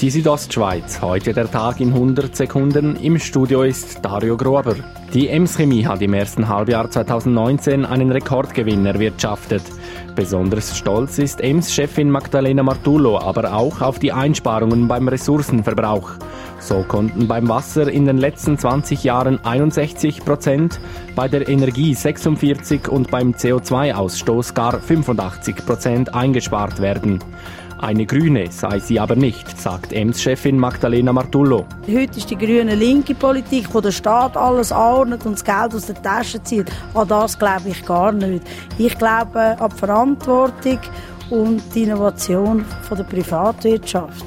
[0.00, 2.94] Die Südostschweiz, heute der Tag in 100 Sekunden.
[2.94, 4.76] Im Studio ist Dario Grober.
[5.12, 9.62] Die Ems Chemie hat im ersten Halbjahr 2019 einen Rekordgewinn erwirtschaftet.
[10.14, 16.12] Besonders stolz ist Ems-Chefin Magdalena Martullo aber auch auf die Einsparungen beim Ressourcenverbrauch.
[16.60, 20.78] So konnten beim Wasser in den letzten 20 Jahren 61 Prozent,
[21.16, 27.18] bei der Energie 46 und beim CO2-Ausstoß gar 85 Prozent eingespart werden.
[27.80, 31.64] Eine Grüne sei sie aber nicht, sagt Ems-Chefin Magdalena Martullo.
[31.86, 35.86] Heute ist die grüne linke Politik, wo der Staat alles ordnet und das Geld aus
[35.86, 36.66] der Tasche zieht.
[36.94, 38.42] An das glaube ich gar nicht.
[38.78, 40.78] Ich glaube an die Verantwortung
[41.30, 44.24] und die Innovation von der Privatwirtschaft.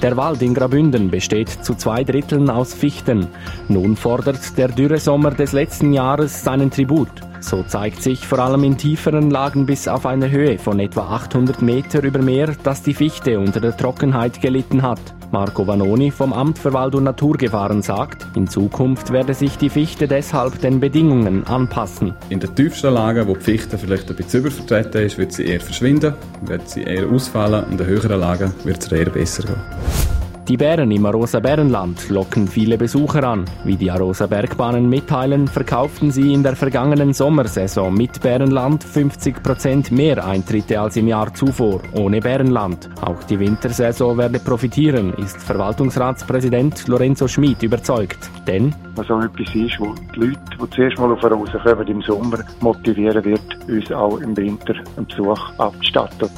[0.00, 3.26] Der Wald in Grabünden besteht zu zwei Dritteln aus Fichten.
[3.68, 7.10] Nun fordert der Dürresommer des letzten Jahres seinen Tribut.
[7.44, 11.60] So zeigt sich vor allem in tieferen Lagen bis auf eine Höhe von etwa 800
[11.60, 14.98] Meter über Meer, dass die Fichte unter der Trockenheit gelitten hat.
[15.30, 20.08] Marco Vanoni vom Amt für Wald- und Naturgefahren sagt, in Zukunft werde sich die Fichte
[20.08, 22.14] deshalb den Bedingungen anpassen.
[22.30, 25.60] In der tiefsten Lage, wo die Fichte vielleicht ein bisschen übervertreten ist, wird sie eher
[25.60, 26.14] verschwinden,
[26.46, 27.66] wird sie eher ausfallen.
[27.70, 30.13] In den höheren Lagen wird es eher besser gehen.
[30.46, 33.46] Die Bären im Arosa Bärenland locken viele Besucher an.
[33.64, 39.90] Wie die Arosa Bergbahnen mitteilen, verkauften sie in der vergangenen Sommersaison mit Bärenland 50 Prozent
[39.90, 42.90] mehr Eintritte als im Jahr zuvor ohne Bärenland.
[43.00, 48.30] Auch die Wintersaison werde profitieren, ist Verwaltungsratspräsident Lorenzo Schmid überzeugt.
[48.46, 52.02] Denn was auch etwas ist, wo die Leute, die zuerst mal auf Arosa kommen, im
[52.02, 56.28] Sommer motivieren wird, uns auch im Winter einen Besuch abzustatten.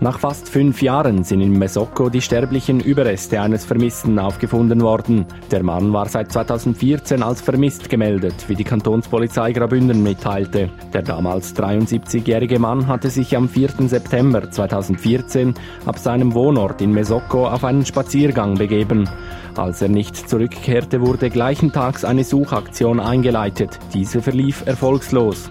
[0.00, 5.26] Nach fast fünf Jahren sind in Mesocco die sterblichen Überreste eines Vermissten aufgefunden worden.
[5.50, 10.70] Der Mann war seit 2014 als vermisst gemeldet, wie die Kantonspolizei Grabünden mitteilte.
[10.92, 13.88] Der damals 73-jährige Mann hatte sich am 4.
[13.88, 19.10] September 2014 ab seinem Wohnort in Mesocco auf einen Spaziergang begeben.
[19.56, 23.80] Als er nicht zurückkehrte, wurde gleichen Tags eine Suchaktion eingeleitet.
[23.92, 25.50] Diese verlief erfolgslos.